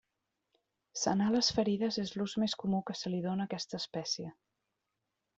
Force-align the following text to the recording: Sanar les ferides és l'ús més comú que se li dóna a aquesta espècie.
Sanar 1.01 1.27
les 1.33 1.49
ferides 1.57 1.99
és 2.03 2.13
l'ús 2.15 2.33
més 2.43 2.55
comú 2.63 2.79
que 2.87 2.95
se 3.01 3.11
li 3.15 3.19
dóna 3.27 3.47
a 3.49 3.51
aquesta 3.51 3.79
espècie. 3.83 4.31